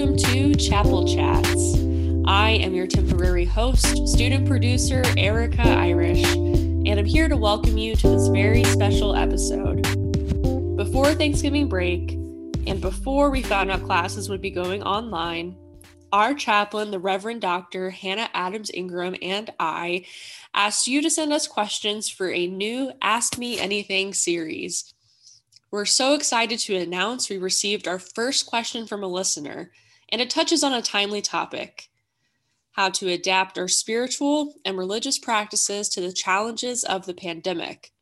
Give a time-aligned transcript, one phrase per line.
[0.00, 1.74] welcome to Chapel Chats.
[2.24, 7.94] I am your temporary host, student producer Erica Irish, and I'm here to welcome you
[7.96, 9.82] to this very special episode.
[10.78, 12.12] Before Thanksgiving break,
[12.66, 15.54] and before we found out classes would be going online,
[16.14, 17.90] our chaplain, the Reverend Dr.
[17.90, 20.06] Hannah Adams Ingram, and I
[20.54, 24.94] asked you to send us questions for a new Ask Me Anything series.
[25.70, 29.70] We're so excited to announce we received our first question from a listener,
[30.12, 31.90] and it touches on a timely topic
[32.72, 37.92] how to adapt our spiritual and religious practices to the challenges of the pandemic.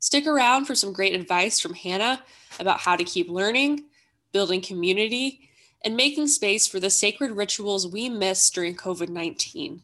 [0.00, 2.22] Stick around for some great advice from Hannah
[2.60, 3.84] about how to keep learning,
[4.32, 5.48] building community,
[5.84, 9.82] and making space for the sacred rituals we missed during COVID 19.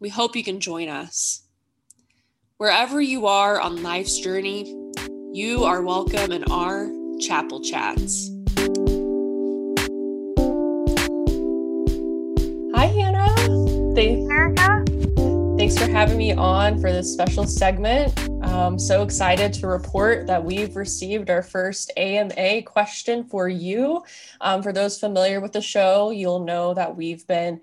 [0.00, 1.42] We hope you can join us.
[2.56, 4.74] Wherever you are on life's journey,
[5.32, 8.31] you are welcome in our chapel chats.
[12.82, 13.94] Hi, Hannah.
[13.94, 14.84] Thanks, Erica.
[15.56, 18.12] Thanks for having me on for this special segment.
[18.42, 24.02] I'm so excited to report that we've received our first AMA question for you.
[24.40, 27.60] Um, for those familiar with the show, you'll know that we've been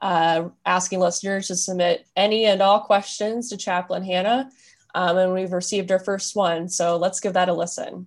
[0.00, 4.50] uh, asking listeners to submit any and all questions to Chaplain Hannah
[4.94, 6.68] um, and we've received our first one.
[6.68, 8.06] So let's give that a listen.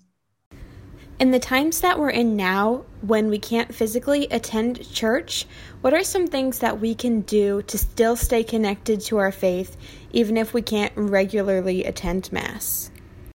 [1.20, 5.48] In the times that we're in now, when we can't physically attend church,
[5.82, 9.78] what are some things that we can do to still stay connected to our faith,
[10.12, 12.92] even if we can't regularly attend Mass?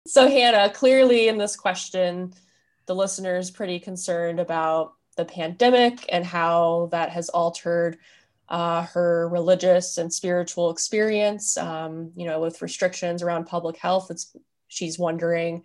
[0.05, 2.33] So, Hannah, clearly in this question,
[2.85, 7.97] the listener is pretty concerned about the pandemic and how that has altered
[8.49, 11.55] uh, her religious and spiritual experience.
[11.55, 14.35] Um, you know, with restrictions around public health, it's
[14.67, 15.63] she's wondering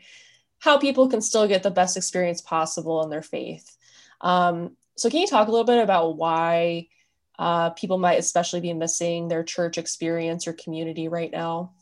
[0.64, 3.76] how people can still get the best experience possible in their faith.
[4.22, 6.88] Um, so, can you talk a little bit about why
[7.38, 11.74] uh, people might especially be missing their church experience or community right now?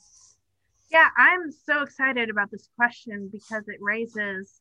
[0.90, 4.60] Yeah, I'm so excited about this question because it raises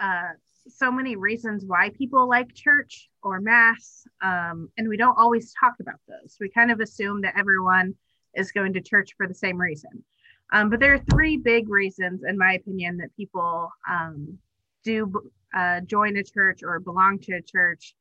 [0.00, 0.30] uh,
[0.68, 5.74] so many reasons why people like church or mass um, and we don't always talk
[5.80, 7.94] about those we kind of assume that everyone
[8.34, 10.04] is going to church for the same reason
[10.52, 14.38] um, but there are three big reasons in my opinion that people um,
[14.84, 15.12] do
[15.54, 17.94] uh, join a church or belong to a church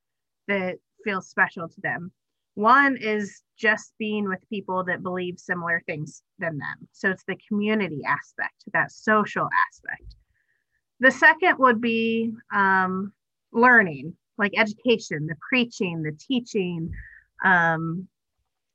[0.47, 2.11] that feels special to them
[2.55, 7.37] one is just being with people that believe similar things than them so it's the
[7.47, 10.15] community aspect that social aspect
[11.01, 13.11] the second would be um,
[13.51, 16.91] learning, like education, the preaching, the teaching.
[17.43, 18.07] Um,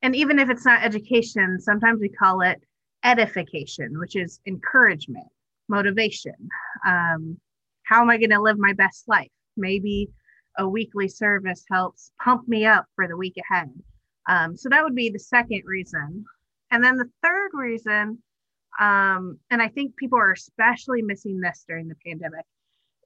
[0.01, 2.61] and even if it's not education, sometimes we call it
[3.07, 5.27] edification, which is encouragement,
[5.69, 6.35] motivation.
[6.85, 7.37] Um,
[7.83, 9.31] how am I going to live my best life?
[9.55, 10.09] Maybe
[10.57, 13.71] a weekly service helps pump me up for the week ahead.
[14.29, 16.25] Um, so that would be the second reason.
[16.69, 18.21] And then the third reason
[18.79, 22.45] um, and I think people are especially missing this during the pandemic,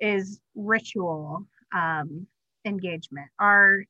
[0.01, 2.27] is ritual um,
[2.65, 3.27] engagement.
[3.39, 3.83] Our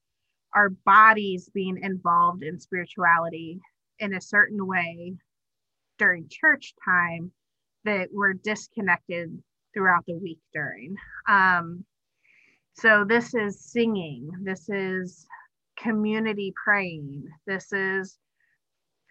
[0.54, 3.60] our bodies being involved in spirituality
[4.00, 5.14] in a certain way
[5.98, 7.32] during church time
[7.84, 9.42] that we're disconnected
[9.74, 10.96] throughout the week during.
[11.28, 11.84] Um,
[12.74, 14.30] so this is singing.
[14.44, 15.28] This is
[15.78, 17.28] community praying.
[17.48, 18.18] This is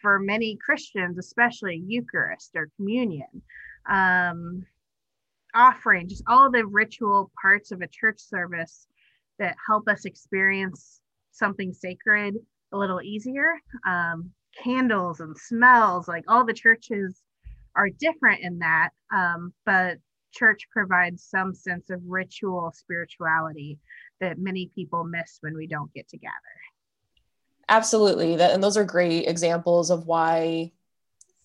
[0.00, 3.42] for many Christians, especially Eucharist or communion,
[3.88, 4.64] um,
[5.54, 8.86] offering, just all the ritual parts of a church service
[9.38, 11.00] that help us experience
[11.32, 12.36] something sacred
[12.72, 13.54] a little easier.
[13.86, 17.22] Um, candles and smells, like all the churches
[17.77, 19.99] are different in that, um, but
[20.33, 23.78] church provides some sense of ritual spirituality
[24.21, 26.34] that many people miss when we don't get together.
[27.69, 28.37] Absolutely.
[28.37, 30.72] That and those are great examples of why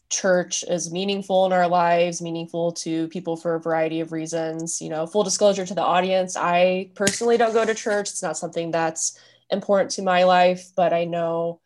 [0.09, 4.81] church is meaningful in our lives, meaningful to people for a variety of reasons.
[4.81, 8.09] You know, full disclosure to the audience, I personally don't go to church.
[8.09, 9.19] It's not something that's
[9.51, 11.61] important to my life, but I know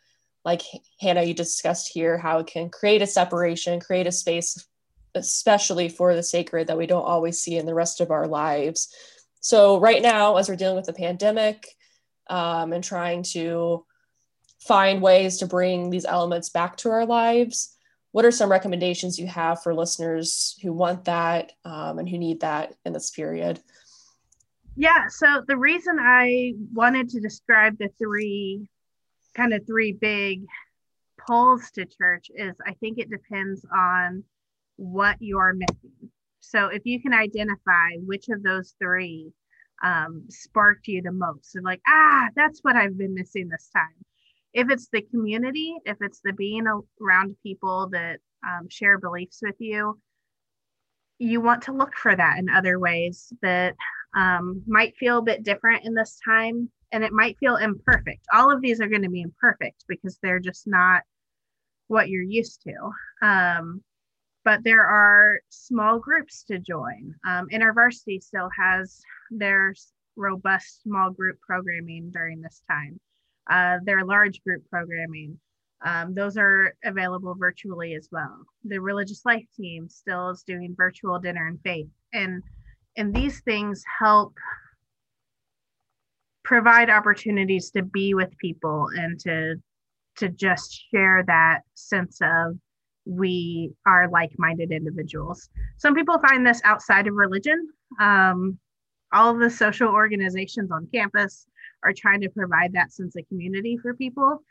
[0.50, 0.64] like
[1.00, 4.68] Hannah you discussed here how it can create a separation, create a space
[5.16, 8.94] especially for the sacred that we don't always see in the rest of our lives.
[9.42, 11.68] So right now as we're dealing with the pandemic
[12.30, 13.86] um, and trying to
[14.60, 17.76] find ways to bring these elements back to our lives
[18.12, 22.42] what are some recommendations you have for listeners who want that um, and who need
[22.42, 23.60] that in this period
[24.76, 28.68] yeah so the reason i wanted to describe the three
[29.40, 30.44] kind of three big
[31.18, 34.24] pulls to church is i think it depends on
[34.80, 36.10] what you're missing.
[36.40, 39.34] So if you can identify which of those three
[39.84, 44.06] um, sparked you the most and like ah that's what i've been missing this time.
[44.54, 46.66] If it's the community if it's the being
[47.02, 50.00] around people that um, share beliefs with you
[51.18, 53.76] you want to look for that in other ways that
[54.16, 58.52] um, might feel a bit different in this time and it might feel imperfect all
[58.52, 61.04] of these are going to be imperfect because they're just not
[61.88, 63.82] what you're used to um,
[64.46, 67.14] but there are small groups to join.
[67.28, 69.74] Um, InterVarsity still has their
[70.16, 73.00] robust small group programming during this time.
[73.50, 75.40] Uh, their large group programming,
[75.86, 78.44] um, those are available virtually as well.
[78.64, 82.44] The religious life team still is doing virtual dinner and faith, and
[82.98, 84.34] and these things help
[86.50, 89.54] provide opportunities to be with people and to
[90.18, 92.58] to just share that sense of
[93.06, 95.48] we are like-minded individuals.
[95.78, 97.70] Some people find this outside of religion.
[98.02, 98.58] Um,
[99.14, 101.46] all of the social organizations on campus
[101.84, 104.44] are trying to provide that sense of community for people.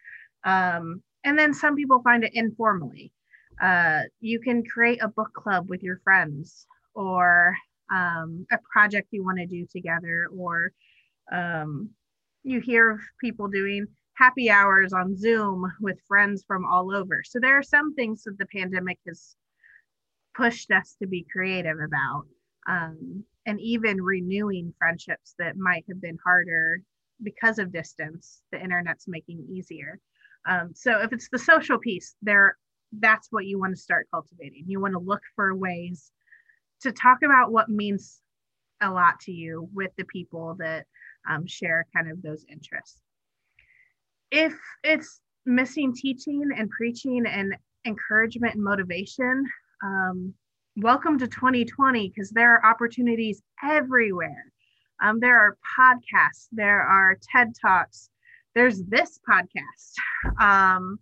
[0.45, 3.12] Um, and then some people find it informally.
[3.61, 6.65] Uh, you can create a book club with your friends
[6.95, 7.55] or
[7.91, 10.73] um, a project you want to do together, or
[11.33, 11.91] um,
[12.43, 17.23] you hear of people doing happy hours on Zoom with friends from all over.
[17.25, 19.37] So there are some things that the pandemic has
[20.37, 22.25] pushed us to be creative about,
[22.69, 26.81] um, and even renewing friendships that might have been harder
[27.23, 28.43] because of distance.
[28.53, 29.99] The internet's making easier.
[30.49, 32.57] Um, so if it's the social piece, there,
[33.01, 34.65] that's what you want to start cultivating.
[34.67, 36.11] You want to look for ways
[36.83, 38.21] to talk about what means
[38.81, 40.87] a lot to you with the people that
[41.29, 43.01] um, share kind of those interests
[44.31, 44.55] if
[44.85, 47.55] it's missing teaching and preaching and
[47.87, 49.45] encouragement and motivation,
[49.83, 50.35] um,
[50.77, 54.45] welcome to 2020 because there are opportunities everywhere.
[55.03, 58.11] Um, there are podcasts, there are TED Talks,
[58.55, 59.95] there's this podcast.
[60.41, 60.99] Um,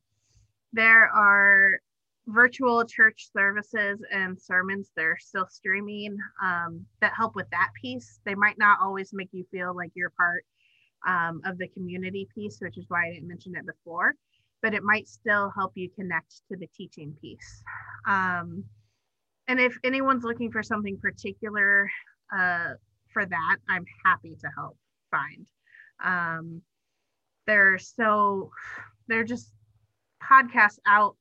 [0.72, 1.80] there are
[2.28, 8.20] virtual church services and sermons they're still streaming um, that help with that piece.
[8.24, 10.44] They might not always make you feel like you're part
[11.06, 14.14] um, of the community piece, which is why I didn't mention it before,
[14.62, 17.62] but it might still help you connect to the teaching piece.
[18.08, 18.64] Um,
[19.48, 21.88] and if anyone's looking for something particular
[22.36, 22.70] uh,
[23.12, 24.76] for that, I'm happy to help
[25.10, 25.46] find.
[26.04, 26.62] Um,
[27.46, 28.50] they're so,
[29.06, 29.52] they're just
[30.20, 31.16] podcasts out,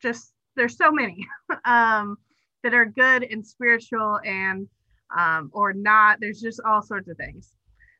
[0.00, 1.26] just, there's so many
[1.64, 2.16] um,
[2.62, 4.68] that are good and spiritual and
[5.16, 6.18] um, or not.
[6.20, 7.54] There's just all sorts of things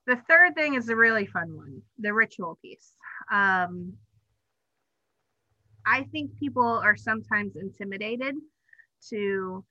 [0.09, 2.95] the third thing is a really fun one the ritual piece
[3.31, 3.93] um,
[5.87, 8.35] i think people are sometimes intimidated
[9.07, 9.63] to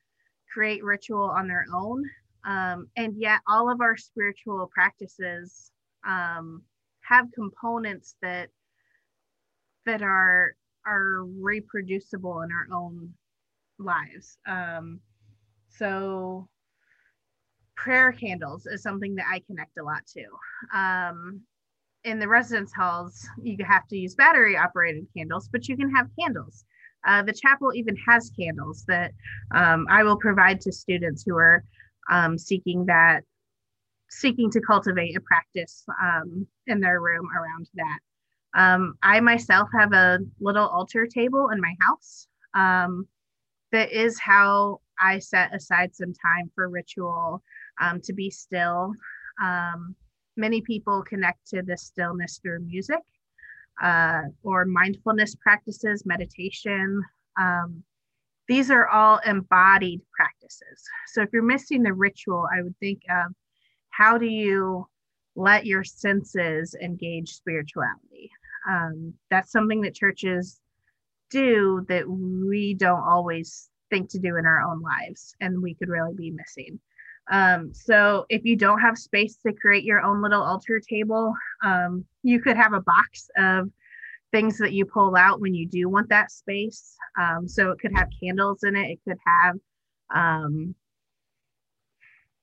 [0.52, 2.02] create ritual on their own
[2.44, 5.72] um, and yet all of our spiritual practices
[6.06, 6.62] um,
[7.00, 8.48] have components that
[9.86, 10.54] that are
[10.88, 13.12] are reproducible in our own
[13.78, 15.00] lives um,
[15.68, 16.48] so
[17.78, 20.76] prayer candles is something that I connect a lot to.
[20.76, 21.40] Um,
[22.04, 26.08] in the residence halls, you have to use battery operated candles, but you can have
[26.18, 26.64] candles.
[27.06, 29.12] Uh, the chapel even has candles that
[29.54, 31.64] um, I will provide to students who are
[32.10, 33.22] um, seeking that,
[34.10, 37.98] seeking to cultivate a practice um, in their room around that.
[38.56, 42.28] Um, I myself have a little altar table in my house.
[42.54, 43.06] Um,
[43.72, 47.42] that is how I set aside some time for ritual
[47.80, 48.92] um, to be still.
[49.42, 49.94] Um,
[50.36, 53.00] many people connect to this stillness through music
[53.82, 57.02] uh, or mindfulness practices, meditation.
[57.38, 57.82] Um,
[58.48, 60.82] these are all embodied practices.
[61.08, 63.32] So if you're missing the ritual, I would think of
[63.90, 64.86] how do you
[65.38, 68.30] let your senses engage spirituality?
[68.68, 70.60] Um, that's something that churches
[71.30, 75.88] do that we don't always think to do in our own lives, and we could
[75.88, 76.80] really be missing.
[77.30, 82.04] Um, so if you don't have space to create your own little altar table, um,
[82.22, 83.70] you could have a box of
[84.32, 86.96] things that you pull out when you do want that space.
[87.18, 88.90] Um, so it could have candles in it.
[88.90, 89.56] It could have
[90.14, 90.74] um,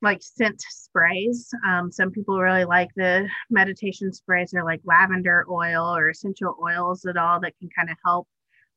[0.05, 1.49] like scent sprays.
[1.67, 7.05] Um, some people really like the meditation sprays or like lavender oil or essential oils
[7.05, 8.27] at all that can kind of help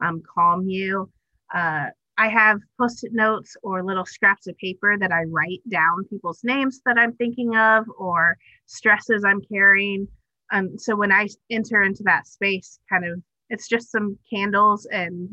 [0.03, 1.09] um, calm you.
[1.55, 6.05] Uh, I have post it notes or little scraps of paper that I write down
[6.11, 10.09] people's names that I'm thinking of or stresses I'm carrying.
[10.51, 13.21] Um, so when I enter into that space, kind of,
[13.51, 15.29] it's just some candles and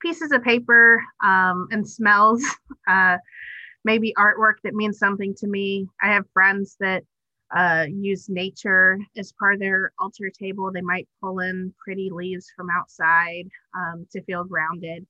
[0.00, 2.42] pieces of paper um, and smells
[2.88, 3.18] uh,
[3.84, 5.88] maybe artwork that means something to me.
[6.02, 7.04] I have friends that
[7.54, 10.70] uh, use nature as part of their altar table.
[10.72, 15.06] They might pull in pretty leaves from outside um, to feel grounded.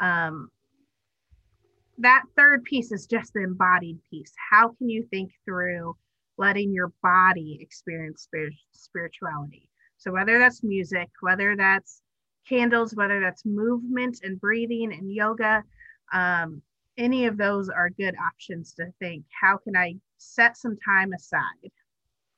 [0.00, 0.50] Um,
[1.98, 4.32] that third piece is just the embodied piece.
[4.50, 5.96] How can you think through
[6.36, 8.28] letting your body experience
[8.72, 9.68] spirituality?
[9.96, 12.02] So, whether that's music, whether that's
[12.48, 15.62] candles, whether that's movement and breathing and yoga,
[16.12, 16.60] um,
[16.96, 21.72] any of those are good options to think how can I set some time aside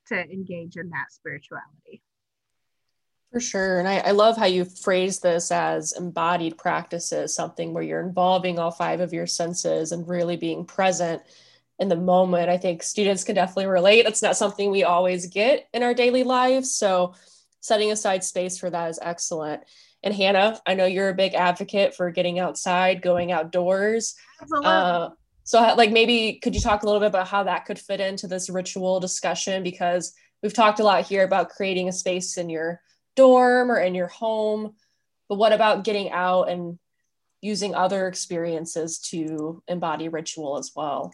[0.09, 2.03] to engage in that spirituality?
[3.33, 3.79] For sure.
[3.81, 8.59] And I, I love how you phrase this as embodied practices, something where you're involving
[8.59, 11.23] all five of your senses and really being present
[11.79, 12.49] in the moment.
[12.49, 14.07] I think students can definitely relate.
[14.07, 16.71] It's not something we always get in our daily lives.
[16.73, 17.15] So
[17.61, 19.63] setting aside space for that is excellent.
[20.07, 24.15] And Hannah, I know you're a big advocate for getting outside, going outdoors.
[24.41, 24.69] Absolutely.
[24.69, 25.09] Uh,
[25.43, 28.29] so, like, maybe could you talk a little bit about how that could fit into
[28.29, 29.65] this ritual discussion?
[29.65, 32.81] Because we've talked a lot here about creating a space in your
[33.17, 34.77] dorm or in your home,
[35.29, 36.79] but what about getting out and
[37.41, 41.13] using other experiences to embody ritual as well?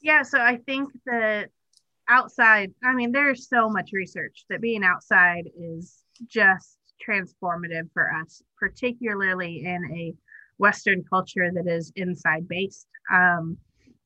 [0.00, 1.50] Yeah, so I think that
[2.08, 8.42] outside, I mean, there's so much research that being outside is just transformative for us,
[8.58, 10.14] particularly in a
[10.58, 12.86] Western culture that is inside based.
[13.12, 13.56] Um,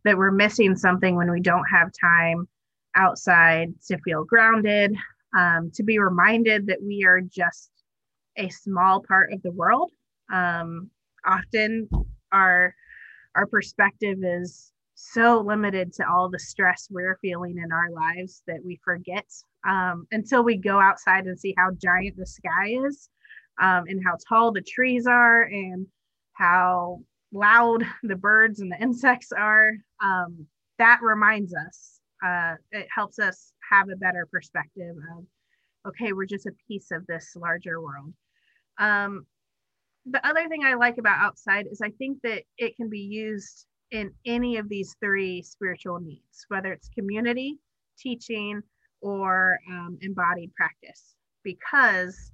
[0.04, 2.46] that we're missing something when we don't have time
[2.94, 4.94] outside to feel grounded,
[5.36, 7.70] um, to be reminded that we are just
[8.36, 9.90] a small part of the world.
[10.32, 10.90] Um,
[11.26, 11.88] often,
[12.32, 12.74] our
[13.34, 14.72] our perspective is
[15.12, 19.26] so limited to all the stress we're feeling in our lives that we forget
[19.68, 23.08] um, until we go outside and see how giant the sky is
[23.60, 25.86] um, and how tall the trees are and
[26.32, 27.00] how
[27.32, 29.72] loud the birds and the insects are.
[30.02, 30.46] Um,
[30.78, 35.24] that reminds us, uh, it helps us have a better perspective of,
[35.86, 38.12] okay, we're just a piece of this larger world.
[38.78, 39.26] Um,
[40.06, 43.66] the other thing I like about outside is I think that it can be used
[43.94, 47.60] in any of these three spiritual needs, whether it's community,
[47.96, 48.60] teaching,
[49.00, 52.32] or um, embodied practice, because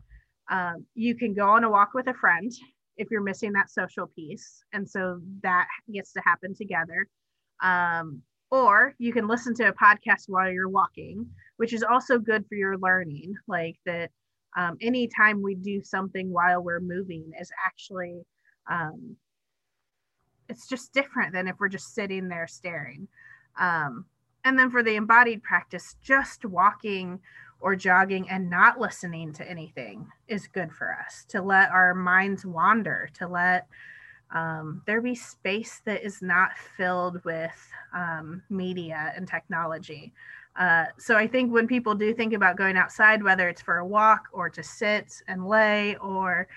[0.50, 2.50] um, you can go on a walk with a friend
[2.96, 4.64] if you're missing that social piece.
[4.72, 7.06] And so that gets to happen together.
[7.62, 11.26] Um, or you can listen to a podcast while you're walking,
[11.58, 13.34] which is also good for your learning.
[13.46, 14.10] Like that,
[14.56, 18.22] um, anytime we do something while we're moving is actually,
[18.70, 19.14] um,
[20.50, 23.08] it's just different than if we're just sitting there staring.
[23.58, 24.04] Um,
[24.44, 27.20] and then for the embodied practice, just walking
[27.60, 32.44] or jogging and not listening to anything is good for us to let our minds
[32.44, 33.66] wander, to let
[34.34, 40.12] um, there be space that is not filled with um, media and technology.
[40.56, 43.86] Uh, so I think when people do think about going outside, whether it's for a
[43.86, 46.48] walk or to sit and lay or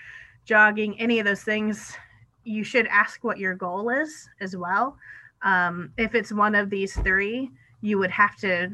[0.44, 1.96] jogging, any of those things,
[2.44, 4.96] you should ask what your goal is as well.
[5.42, 8.70] Um, if it's one of these three, you would have to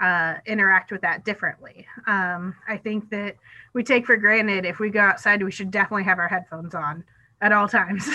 [0.00, 1.86] uh, interact with that differently.
[2.06, 3.36] Um, I think that
[3.72, 7.04] we take for granted if we go outside, we should definitely have our headphones on
[7.40, 8.08] at all times.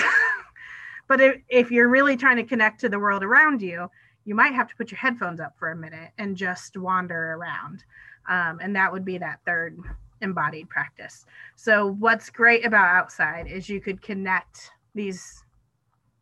[1.08, 3.90] but if, if you're really trying to connect to the world around you,
[4.25, 7.84] you might have to put your headphones up for a minute and just wander around.
[8.30, 9.78] Um, and that would be that third
[10.22, 11.25] embodied practice.
[11.58, 15.43] So, what's great about outside is you could connect these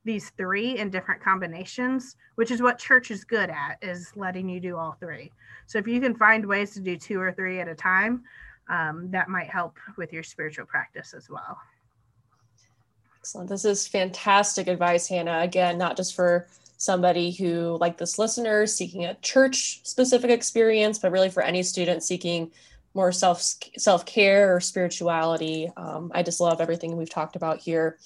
[0.04, 4.60] these three in different combinations, which is what church is good at, is letting you
[4.60, 5.32] do all three.
[5.68, 8.24] So if you can find ways to do two or three at a time,
[8.68, 11.58] um, that might help with your spiritual practice as well.
[13.20, 13.50] Excellent.
[13.50, 15.42] This is fantastic advice, Hannah.
[15.42, 16.48] Again, not just for
[16.78, 22.02] somebody who, like this listener, seeking a church specific experience, but really for any student
[22.02, 22.52] seeking
[22.96, 23.44] more self
[23.78, 25.72] self care or spirituality.
[25.78, 28.00] Um, I just love everything we've talked about here.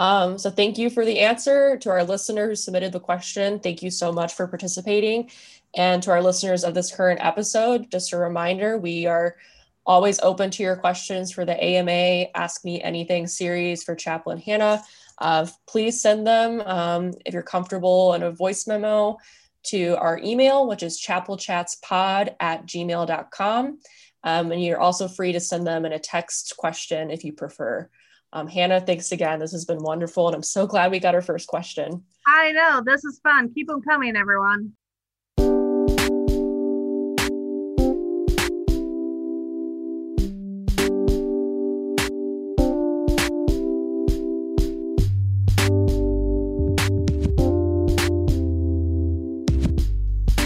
[0.00, 3.60] Um, so thank you for the answer to our listener who submitted the question.
[3.60, 5.30] Thank you so much for participating.
[5.76, 9.36] And to our listeners of this current episode, just a reminder we are
[9.84, 14.82] always open to your questions for the AMA Ask Me Anything series for Chaplain Hannah.
[15.18, 19.18] Uh, please send them um, if you're comfortable in a voice memo
[19.64, 23.78] to our email, which is chapelchatspod at gmail.com.
[24.24, 27.90] Um, and you're also free to send them in a text question if you prefer.
[28.32, 29.40] Um, Hannah, thanks again.
[29.40, 32.04] This has been wonderful, and I'm so glad we got our first question.
[32.26, 32.82] I know.
[32.84, 33.52] This is fun.
[33.52, 34.72] Keep them coming, everyone.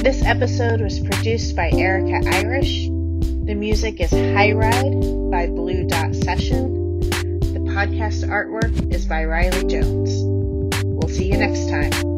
[0.03, 2.87] This episode was produced by Erica Irish.
[2.87, 6.84] The music is High Ride by Blue Dot Session.
[7.75, 10.23] Podcast artwork is by Riley Jones.
[10.85, 12.14] We'll see you next time.